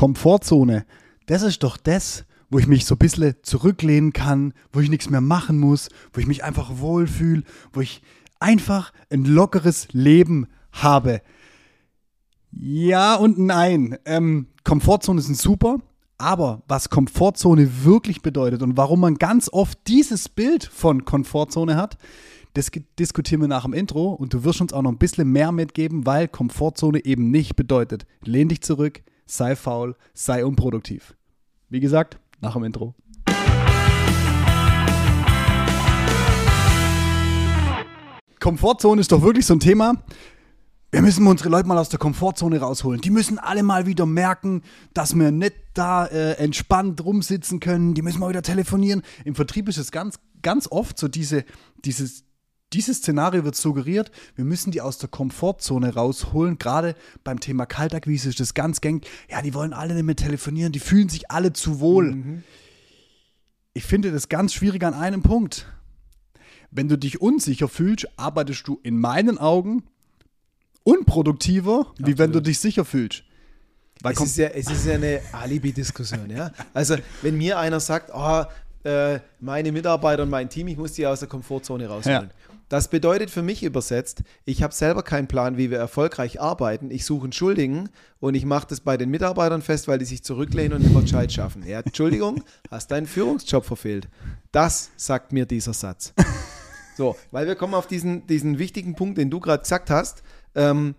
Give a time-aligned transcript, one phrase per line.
[0.00, 0.86] Komfortzone,
[1.26, 5.10] das ist doch das, wo ich mich so ein bisschen zurücklehnen kann, wo ich nichts
[5.10, 7.42] mehr machen muss, wo ich mich einfach wohlfühle,
[7.74, 8.00] wo ich
[8.38, 11.20] einfach ein lockeres Leben habe.
[12.50, 13.98] Ja und nein.
[14.06, 15.82] Ähm, Komfortzone sind super,
[16.16, 21.98] aber was Komfortzone wirklich bedeutet und warum man ganz oft dieses Bild von Komfortzone hat,
[22.54, 25.52] das diskutieren wir nach dem Intro und du wirst uns auch noch ein bisschen mehr
[25.52, 31.14] mitgeben, weil Komfortzone eben nicht bedeutet, lehn dich zurück, sei faul, sei unproduktiv.
[31.68, 32.94] Wie gesagt, nach dem Intro.
[38.40, 40.02] Komfortzone ist doch wirklich so ein Thema.
[40.90, 43.00] Wir müssen unsere Leute mal aus der Komfortzone rausholen.
[43.00, 44.62] Die müssen alle mal wieder merken,
[44.92, 47.94] dass wir nicht da äh, entspannt rumsitzen können.
[47.94, 49.02] Die müssen mal wieder telefonieren.
[49.24, 51.44] Im Vertrieb ist es ganz, ganz oft so diese,
[51.84, 52.24] dieses,
[52.72, 56.58] dieses Szenario wird suggeriert, wir müssen die aus der Komfortzone rausholen.
[56.58, 59.08] Gerade beim Thema Kaltakquise ist das ganz gängig.
[59.28, 62.12] Ja, die wollen alle nicht mehr telefonieren, die fühlen sich alle zu wohl.
[62.12, 62.44] Mhm.
[63.72, 65.66] Ich finde das ganz schwierig an einem Punkt.
[66.70, 69.82] Wenn du dich unsicher fühlst, arbeitest du in meinen Augen
[70.84, 72.06] unproduktiver, Absolut.
[72.06, 73.24] wie wenn du dich sicher fühlst.
[74.02, 76.52] Weil es, ist ja, es ist ja eine Alibi-Diskussion, ja.
[76.72, 78.44] Also, wenn mir einer sagt, oh,
[79.40, 82.30] meine Mitarbeiter und mein Team, ich muss die aus der Komfortzone rausholen.
[82.30, 82.49] Ja.
[82.70, 86.92] Das bedeutet für mich übersetzt, ich habe selber keinen Plan, wie wir erfolgreich arbeiten.
[86.92, 87.88] Ich suche einen Schuldigen
[88.20, 91.32] und ich mache das bei den Mitarbeitern fest, weil die sich zurücklehnen und immer gescheit
[91.32, 91.66] schaffen.
[91.66, 94.08] Ja, Entschuldigung, hast deinen Führungsjob verfehlt.
[94.52, 96.14] Das sagt mir dieser Satz.
[96.96, 100.22] So, weil wir kommen auf diesen, diesen wichtigen Punkt, den du gerade gesagt hast.
[100.54, 100.94] Ähm,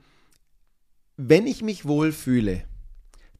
[1.15, 2.63] wenn ich mich wohlfühle,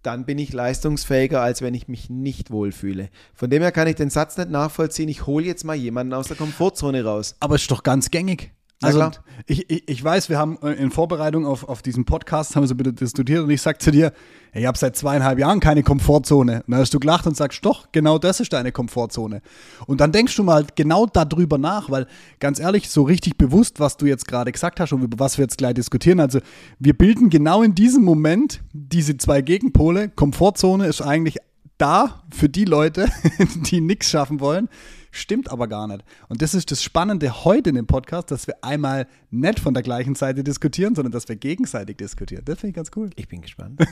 [0.04, 3.10] dann bin ich leistungsfähiger, als wenn ich mich nicht wohlfühle.
[3.34, 6.28] Von dem her kann ich den Satz nicht nachvollziehen, ich hole jetzt mal jemanden aus
[6.28, 7.36] der Komfortzone raus.
[7.40, 8.52] Aber ist doch ganz gängig.
[8.82, 9.12] Also
[9.48, 12.68] ich, ich, ich, weiß, wir haben äh, in Vorbereitung auf, auf diesen Podcast, haben wir
[12.68, 14.12] so bitte diskutiert und ich sage zu dir,
[14.54, 16.64] ich habe seit zweieinhalb Jahren keine Komfortzone.
[16.66, 19.42] Und dann hast du gelacht und sagst, doch, genau das ist deine Komfortzone.
[19.88, 22.08] Und dann denkst du mal genau darüber nach, weil
[22.40, 25.44] ganz ehrlich, so richtig bewusst, was du jetzt gerade gesagt hast und über was wir
[25.44, 26.40] jetzt gleich diskutieren, also
[26.80, 30.10] wir bilden genau in diesem Moment diese zwei Gegenpole.
[30.10, 31.38] Komfortzone ist eigentlich
[31.78, 33.08] da für die Leute,
[33.70, 34.70] die nichts schaffen wollen.
[35.12, 36.04] Stimmt aber gar nicht.
[36.30, 39.84] Und das ist das Spannende heute in dem Podcast, dass wir einmal nicht von der
[39.84, 42.44] gleichen Seite diskutieren, sondern dass wir gegenseitig diskutieren.
[42.46, 43.10] Das finde ich ganz cool.
[43.16, 43.82] Ich bin gespannt.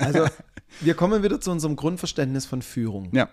[0.00, 0.26] Also,
[0.80, 3.08] wir kommen wieder zu unserem Grundverständnis von Führung.
[3.12, 3.28] Ja.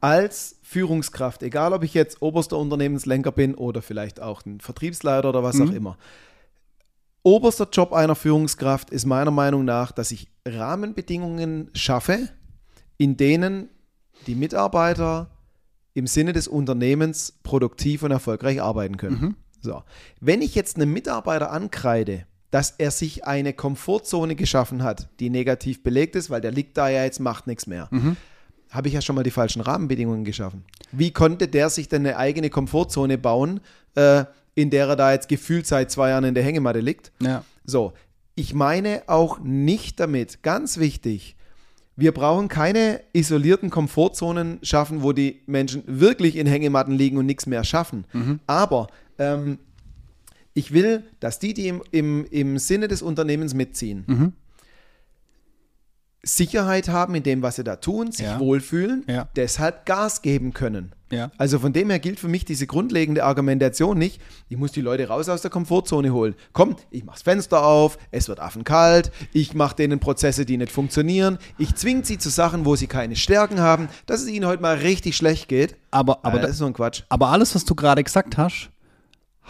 [0.00, 5.42] Als Führungskraft, egal ob ich jetzt oberster Unternehmenslenker bin oder vielleicht auch ein Vertriebsleiter oder
[5.42, 5.68] was mhm.
[5.68, 5.98] auch immer.
[7.22, 12.28] Oberster Job einer Führungskraft ist meiner Meinung nach, dass ich Rahmenbedingungen schaffe,
[12.98, 13.68] in denen
[14.26, 15.30] die Mitarbeiter
[15.94, 19.20] im Sinne des Unternehmens produktiv und erfolgreich arbeiten können.
[19.20, 19.36] Mhm.
[19.60, 19.82] So.
[20.20, 25.82] Wenn ich jetzt einem Mitarbeiter ankreide, dass er sich eine Komfortzone geschaffen hat, die negativ
[25.82, 27.88] belegt ist, weil der liegt da ja jetzt, macht nichts mehr.
[27.90, 28.16] Mhm.
[28.70, 30.64] Habe ich ja schon mal die falschen Rahmenbedingungen geschaffen.
[30.92, 33.60] Wie konnte der sich denn eine eigene Komfortzone bauen,
[33.94, 34.24] äh,
[34.54, 37.12] in der er da jetzt gefühlt seit zwei Jahren in der Hängematte liegt?
[37.22, 37.44] Ja.
[37.64, 37.92] So,
[38.34, 41.36] ich meine auch nicht damit, ganz wichtig,
[42.02, 47.46] wir brauchen keine isolierten Komfortzonen schaffen, wo die Menschen wirklich in Hängematten liegen und nichts
[47.46, 48.06] mehr schaffen.
[48.12, 48.40] Mhm.
[48.48, 48.88] Aber
[49.20, 49.60] ähm,
[50.52, 54.32] ich will, dass die, die im, im, im Sinne des Unternehmens mitziehen, mhm.
[56.24, 58.38] Sicherheit haben in dem, was sie da tun, sich ja.
[58.38, 59.28] wohlfühlen, ja.
[59.34, 60.92] deshalb Gas geben können.
[61.10, 61.30] Ja.
[61.36, 65.08] Also von dem her gilt für mich diese grundlegende Argumentation nicht, ich muss die Leute
[65.08, 66.34] raus aus der Komfortzone holen.
[66.52, 71.38] Komm, ich mach's Fenster auf, es wird affenkalt, ich mache denen Prozesse, die nicht funktionieren,
[71.58, 74.76] ich zwinge sie zu Sachen, wo sie keine Stärken haben, dass es ihnen heute mal
[74.76, 75.76] richtig schlecht geht.
[75.90, 77.02] Aber, aber das ist so ein Quatsch.
[77.10, 78.70] Aber alles, was du gerade gesagt hast,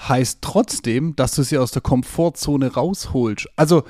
[0.08, 3.48] heißt trotzdem, dass du sie aus der Komfortzone rausholst.
[3.56, 3.84] Also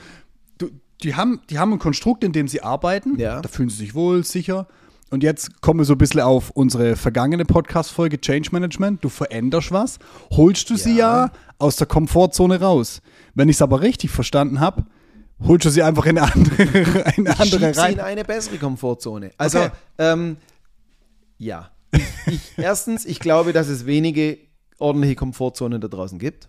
[1.02, 3.18] die haben, die haben ein Konstrukt, in dem sie arbeiten.
[3.18, 3.40] Ja.
[3.40, 4.66] Da fühlen sie sich wohl, sicher.
[5.10, 9.04] Und jetzt kommen wir so ein bisschen auf unsere vergangene Podcast-Folge Change Management.
[9.04, 9.98] Du veränderst was,
[10.30, 10.80] holst du ja.
[10.80, 13.02] sie ja aus der Komfortzone raus.
[13.34, 14.86] Wenn ich es aber richtig verstanden habe,
[15.46, 16.62] holst du sie einfach in eine andere,
[17.16, 17.92] eine ich andere rein.
[17.94, 19.32] in eine bessere Komfortzone.
[19.36, 19.70] Also, okay.
[19.98, 20.36] ähm,
[21.36, 21.70] ja.
[22.26, 24.38] Ich, erstens, ich glaube, dass es wenige
[24.78, 26.48] ordentliche Komfortzonen da draußen gibt,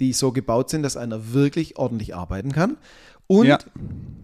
[0.00, 2.78] die so gebaut sind, dass einer wirklich ordentlich arbeiten kann.
[3.26, 3.58] Und ja.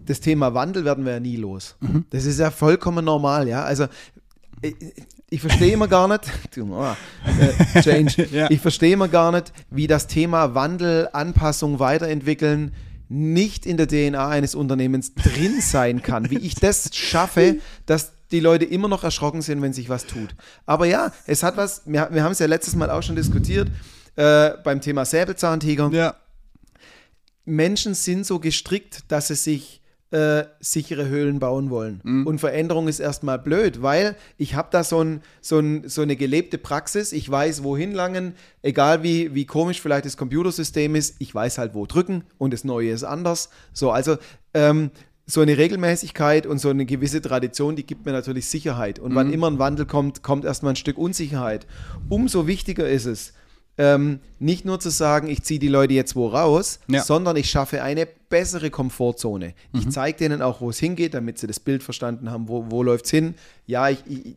[0.05, 1.75] das Thema Wandel werden wir ja nie los.
[1.79, 2.05] Mhm.
[2.09, 3.63] Das ist ja vollkommen normal, ja.
[3.63, 3.87] Also
[4.61, 4.75] ich,
[5.29, 8.49] ich verstehe immer gar nicht, äh, Change, ja.
[8.49, 12.73] ich verstehe immer gar nicht, wie das Thema Wandel, Anpassung, Weiterentwickeln
[13.09, 16.29] nicht in der DNA eines Unternehmens drin sein kann.
[16.31, 20.35] Wie ich das schaffe, dass die Leute immer noch erschrocken sind, wenn sich was tut.
[20.65, 23.69] Aber ja, es hat was, wir, wir haben es ja letztes Mal auch schon diskutiert,
[24.15, 25.89] äh, beim Thema Säbelzahntiger.
[25.93, 26.15] Ja.
[27.45, 29.81] Menschen sind so gestrickt, dass sie sich
[30.13, 31.99] äh, sichere Höhlen bauen wollen.
[32.03, 32.27] Mhm.
[32.27, 36.15] Und Veränderung ist erstmal blöd, weil ich habe da so, ein, so, ein, so eine
[36.15, 37.11] gelebte Praxis.
[37.11, 41.73] Ich weiß, wohin langen, egal wie, wie komisch vielleicht das Computersystem ist, ich weiß halt,
[41.73, 43.49] wo drücken und das Neue ist anders.
[43.73, 44.17] So, also
[44.53, 44.91] ähm,
[45.25, 48.99] so eine Regelmäßigkeit und so eine gewisse Tradition, die gibt mir natürlich Sicherheit.
[48.99, 49.15] Und mhm.
[49.15, 51.65] wann immer ein Wandel kommt, kommt erstmal ein Stück Unsicherheit.
[52.07, 53.33] Umso wichtiger ist es,
[53.77, 57.01] ähm, nicht nur zu sagen, ich ziehe die Leute jetzt wo raus, ja.
[57.01, 59.53] sondern ich schaffe eine bessere Komfortzone.
[59.71, 59.79] Mhm.
[59.79, 62.83] Ich zeige denen auch, wo es hingeht, damit sie das Bild verstanden haben, wo, wo
[62.83, 63.35] läuft es hin.
[63.65, 64.35] Ja, ich, ich,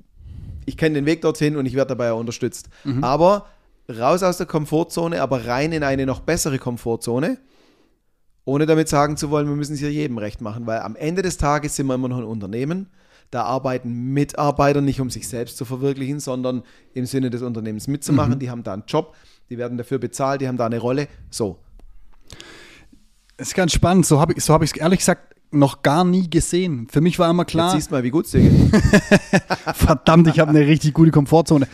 [0.64, 2.70] ich kenne den Weg dorthin und ich werde dabei auch unterstützt.
[2.84, 3.04] Mhm.
[3.04, 3.46] Aber
[3.88, 7.38] raus aus der Komfortzone, aber rein in eine noch bessere Komfortzone.
[8.44, 11.22] Ohne damit sagen zu wollen, wir müssen es hier jedem recht machen, weil am Ende
[11.22, 12.88] des Tages sind wir immer noch ein Unternehmen.
[13.30, 16.62] Da arbeiten Mitarbeiter nicht, um sich selbst zu verwirklichen, sondern
[16.94, 18.34] im Sinne des Unternehmens mitzumachen.
[18.34, 18.38] Mhm.
[18.38, 19.14] Die haben da einen Job,
[19.50, 21.08] die werden dafür bezahlt, die haben da eine Rolle.
[21.30, 21.58] So.
[23.36, 24.06] Das ist ganz spannend.
[24.06, 26.88] So habe ich es so hab ehrlich gesagt noch gar nie gesehen.
[26.90, 27.72] Für mich war immer klar.
[27.72, 28.52] Jetzt siehst mal, wie gut es dir geht.
[29.74, 31.66] Verdammt, ich habe eine richtig gute Komfortzone.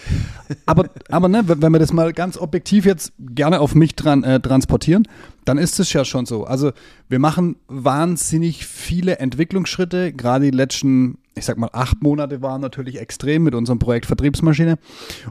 [0.66, 4.40] Aber, aber ne, wenn wir das mal ganz objektiv jetzt gerne auf mich dran, äh,
[4.40, 5.08] transportieren,
[5.44, 6.44] dann ist es ja schon so.
[6.44, 6.72] Also
[7.08, 10.12] wir machen wahnsinnig viele Entwicklungsschritte.
[10.12, 14.76] Gerade die letzten, ich sag mal, acht Monate waren natürlich extrem mit unserem Projekt Vertriebsmaschine.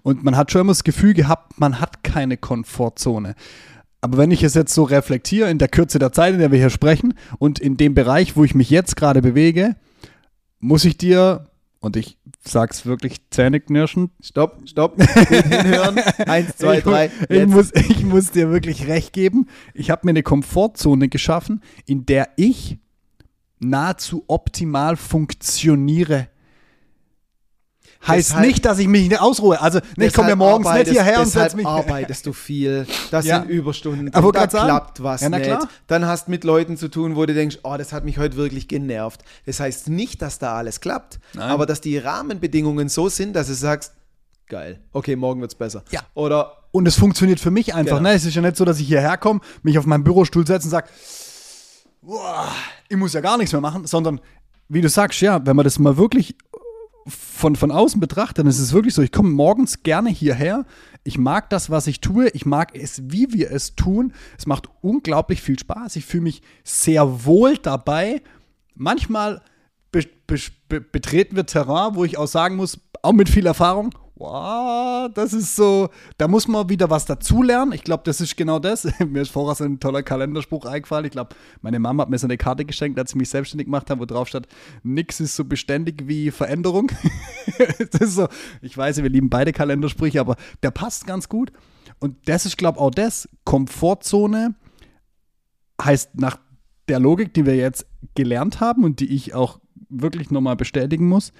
[0.03, 3.35] Und man hat schon immer das Gefühl gehabt, man hat keine Komfortzone.
[4.01, 6.57] Aber wenn ich es jetzt so reflektiere in der Kürze der Zeit, in der wir
[6.57, 9.75] hier sprechen und in dem Bereich, wo ich mich jetzt gerade bewege,
[10.59, 11.45] muss ich dir,
[11.79, 17.11] und ich sag's wirklich zähneknirschend, stopp, stopp, hinhören, eins, zwei, ich, drei.
[17.29, 19.47] Ich muss, ich muss dir wirklich recht geben.
[19.75, 22.79] Ich habe mir eine Komfortzone geschaffen, in der ich
[23.59, 26.27] nahezu optimal funktioniere
[28.07, 29.61] heißt deshalb, nicht, dass ich mich nicht ausruhe.
[29.61, 31.65] Also ich komme ja morgens nicht hierher und setze mich.
[31.65, 33.39] arbeitest du viel, das ja.
[33.39, 35.43] sind Überstunden, Aber da klappt was ja, nicht.
[35.43, 35.67] Klar.
[35.87, 38.35] Dann hast du mit Leuten zu tun, wo du denkst, oh, das hat mich heute
[38.35, 39.21] wirklich genervt.
[39.45, 41.49] Das heißt nicht, dass da alles klappt, Nein.
[41.49, 43.93] aber dass die Rahmenbedingungen so sind, dass du sagst,
[44.47, 45.83] geil, okay, morgen wird es besser.
[45.91, 46.01] Ja.
[46.13, 47.97] Oder und es funktioniert für mich einfach.
[47.97, 48.09] Genau.
[48.09, 48.15] Ne?
[48.15, 50.71] Es ist ja nicht so, dass ich hierher komme, mich auf meinen Bürostuhl setze und
[50.71, 50.87] sage,
[52.89, 54.21] ich muss ja gar nichts mehr machen, sondern
[54.69, 56.35] wie du sagst, ja, wenn man das mal wirklich
[57.07, 60.65] von, von außen betrachtet, dann ist es wirklich so, ich komme morgens gerne hierher.
[61.03, 62.29] Ich mag das, was ich tue.
[62.29, 64.13] Ich mag es, wie wir es tun.
[64.37, 65.95] Es macht unglaublich viel Spaß.
[65.95, 68.21] Ich fühle mich sehr wohl dabei.
[68.75, 69.41] Manchmal
[69.91, 70.05] be
[70.67, 75.33] be betreten wir Terrain, wo ich auch sagen muss, auch mit viel Erfahrung, wow, das
[75.33, 77.73] ist so, da muss man wieder was dazulernen.
[77.73, 78.87] Ich glaube, das ist genau das.
[79.07, 81.05] mir ist vorher so ein toller Kalenderspruch eingefallen.
[81.05, 83.89] Ich glaube, meine Mama hat mir so eine Karte geschenkt, als ich mich selbstständig gemacht
[83.89, 84.47] habe, wo drauf steht,
[84.83, 86.91] nix ist so beständig wie Veränderung.
[87.91, 88.27] das ist so,
[88.61, 91.51] ich weiß, wir lieben beide Kalendersprüche, aber der passt ganz gut.
[91.99, 93.27] Und das ist, glaube ich, auch das.
[93.43, 94.55] Komfortzone
[95.81, 96.37] heißt nach
[96.87, 99.59] der Logik, die wir jetzt gelernt haben und die ich auch
[99.89, 101.33] wirklich nochmal bestätigen muss,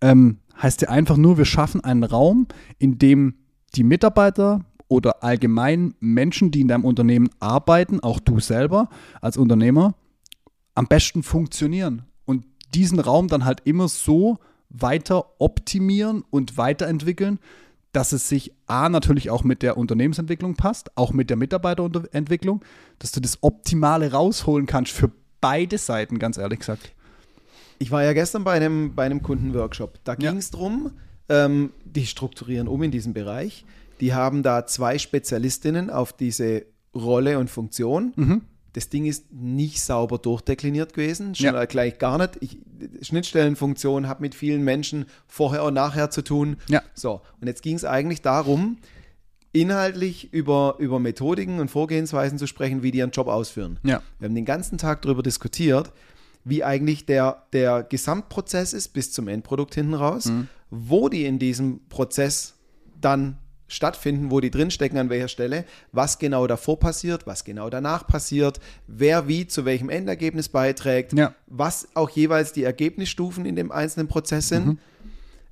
[0.00, 2.46] ähm, heißt ja einfach nur, wir schaffen einen Raum,
[2.78, 3.34] in dem
[3.74, 8.88] die Mitarbeiter oder allgemein Menschen, die in deinem Unternehmen arbeiten, auch du selber
[9.20, 9.94] als Unternehmer,
[10.74, 12.44] am besten funktionieren und
[12.74, 14.38] diesen Raum dann halt immer so
[14.68, 17.38] weiter optimieren und weiterentwickeln,
[17.92, 22.62] dass es sich A natürlich auch mit der Unternehmensentwicklung passt, auch mit der Mitarbeiterentwicklung,
[22.98, 25.10] dass du das Optimale rausholen kannst für
[25.40, 26.92] beide Seiten, ganz ehrlich gesagt.
[27.78, 29.98] Ich war ja gestern bei einem, bei einem Kundenworkshop.
[30.04, 30.58] Da ging es ja.
[30.58, 30.92] darum,
[31.28, 33.64] ähm, die strukturieren um in diesem Bereich.
[34.00, 38.12] Die haben da zwei Spezialistinnen auf diese Rolle und Funktion.
[38.16, 38.42] Mhm.
[38.72, 41.64] Das Ding ist nicht sauber durchdekliniert gewesen, schon ja.
[41.64, 42.32] gleich gar nicht.
[42.40, 42.58] Ich,
[43.00, 46.58] Schnittstellenfunktion hat mit vielen Menschen vorher und nachher zu tun.
[46.68, 46.82] Ja.
[46.92, 48.76] So, und jetzt ging es eigentlich darum,
[49.52, 53.78] inhaltlich über, über Methodiken und Vorgehensweisen zu sprechen, wie die ihren Job ausführen.
[53.82, 54.02] Ja.
[54.18, 55.90] Wir haben den ganzen Tag darüber diskutiert,
[56.46, 60.46] wie eigentlich der, der Gesamtprozess ist bis zum Endprodukt hinten raus, mhm.
[60.70, 62.54] wo die in diesem Prozess
[63.00, 68.06] dann stattfinden, wo die drinstecken, an welcher Stelle, was genau davor passiert, was genau danach
[68.06, 71.34] passiert, wer wie zu welchem Endergebnis beiträgt, ja.
[71.48, 74.66] was auch jeweils die Ergebnisstufen in dem einzelnen Prozess sind.
[74.66, 74.78] Mhm.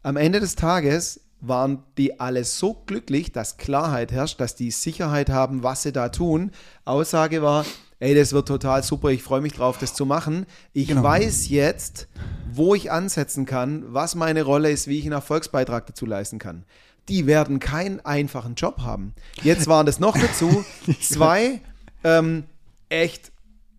[0.04, 5.28] Am Ende des Tages waren die alle so glücklich, dass Klarheit herrscht, dass die Sicherheit
[5.28, 6.52] haben, was sie da tun.
[6.84, 7.66] Aussage war,
[8.04, 10.44] ey, das wird total super, ich freue mich drauf, das zu machen.
[10.74, 11.02] Ich genau.
[11.02, 12.06] weiß jetzt,
[12.52, 16.64] wo ich ansetzen kann, was meine Rolle ist, wie ich einen Erfolgsbeitrag dazu leisten kann.
[17.08, 19.14] Die werden keinen einfachen Job haben.
[19.42, 20.64] Jetzt waren das noch dazu
[21.00, 21.60] zwei
[22.04, 22.44] ähm,
[22.90, 23.32] echt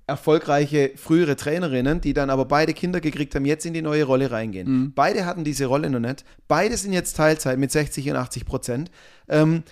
[0.08, 4.32] erfolgreiche frühere Trainerinnen, die dann aber beide Kinder gekriegt haben, jetzt in die neue Rolle
[4.32, 4.67] reingehen.
[4.67, 4.94] Mhm.
[4.94, 6.25] Beide hatten diese Rolle noch nicht.
[6.48, 8.91] Beide sind jetzt Teilzeit mit 60 und 80 Prozent.
[9.27, 9.63] Ähm,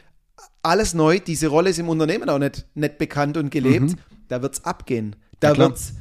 [0.62, 1.20] alles neu.
[1.20, 3.92] Diese Rolle ist im Unternehmen auch nicht, nicht bekannt und gelebt.
[3.92, 5.16] Mhm da wird es abgehen.
[5.40, 5.94] Da wird es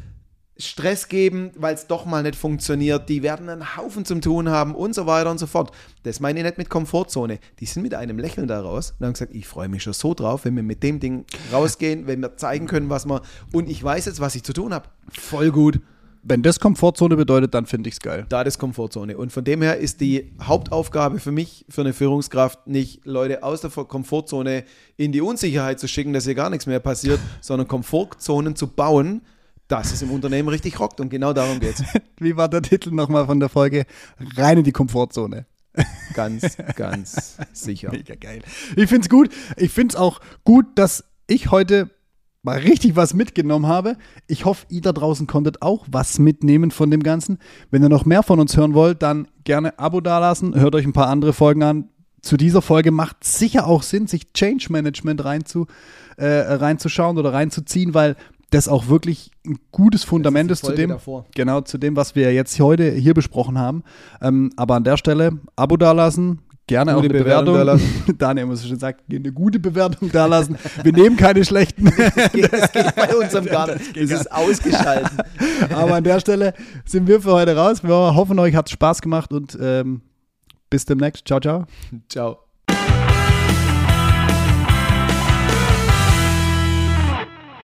[0.59, 3.09] Stress geben, weil es doch mal nicht funktioniert.
[3.09, 5.75] Die werden einen Haufen zum Tun haben und so weiter und so fort.
[6.05, 7.38] Das meine ich nicht mit Komfortzone.
[7.59, 10.14] Die sind mit einem Lächeln da raus und haben gesagt, ich freue mich schon so
[10.14, 13.23] drauf, wenn wir mit dem Ding rausgehen, wenn wir zeigen können, was wir.
[13.52, 14.88] Und ich weiß jetzt, was ich zu tun habe.
[15.11, 15.81] Voll gut.
[16.25, 18.26] Wenn das Komfortzone bedeutet, dann finde ich es geil.
[18.29, 19.17] Da ist Komfortzone.
[19.17, 23.61] Und von dem her ist die Hauptaufgabe für mich, für eine Führungskraft, nicht Leute aus
[23.61, 24.64] der Komfortzone
[24.97, 29.23] in die Unsicherheit zu schicken, dass hier gar nichts mehr passiert, sondern Komfortzonen zu bauen,
[29.67, 31.00] dass es im Unternehmen richtig rockt.
[31.00, 31.85] Und genau darum geht es.
[32.19, 33.85] Wie war der Titel nochmal von der Folge?
[34.37, 35.47] Rein in die Komfortzone.
[36.14, 37.91] Ganz, ganz sicher.
[37.91, 38.43] Mega geil.
[38.76, 39.31] Ich finde es gut.
[39.57, 41.88] Ich finde es auch gut, dass ich heute
[42.42, 43.96] mal richtig was mitgenommen habe.
[44.26, 47.38] Ich hoffe, ihr da draußen konntet auch was mitnehmen von dem Ganzen.
[47.70, 50.54] Wenn ihr noch mehr von uns hören wollt, dann gerne Abo dalassen.
[50.54, 51.88] Hört euch ein paar andere Folgen an.
[52.20, 55.66] Zu dieser Folge macht sicher auch Sinn, sich Change Management reinzu,
[56.16, 58.16] äh, reinzuschauen oder reinzuziehen, weil
[58.50, 61.25] das auch wirklich ein gutes Fundament ist, ist zu dem, davor.
[61.34, 63.82] genau zu dem, was wir jetzt heute hier besprochen haben.
[64.20, 66.40] Ähm, aber an der Stelle Abo dalassen,
[66.73, 67.55] gerne gute auch eine Bewertung.
[67.55, 67.83] Bewertung.
[68.19, 70.57] Daniel muss schon sagen, eine gute Bewertung dalassen.
[70.83, 71.85] Wir nehmen keine schlechten.
[72.17, 73.97] das, geht, das geht bei unserem gar nicht.
[73.97, 75.19] Das, das ist ausgeschalten.
[75.75, 77.83] Aber an der Stelle sind wir für heute raus.
[77.83, 80.02] Wir hoffen, euch hat es Spaß gemacht und ähm,
[80.71, 81.26] bis demnächst.
[81.26, 81.67] Ciao, ciao.
[82.09, 82.51] Ciao.